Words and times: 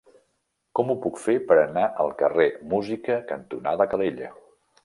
Com 0.79 0.93
ho 0.93 0.95
puc 1.03 1.19
fer 1.25 1.35
per 1.51 1.59
anar 1.65 1.85
al 2.05 2.11
carrer 2.23 2.49
Música 2.75 3.21
cantonada 3.33 3.89
Calella? 3.93 4.35